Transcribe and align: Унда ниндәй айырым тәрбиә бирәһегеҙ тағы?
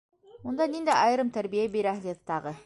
Унда 0.51 0.67
ниндәй 0.71 0.97
айырым 1.03 1.29
тәрбиә 1.37 1.67
бирәһегеҙ 1.77 2.27
тағы? 2.33 2.57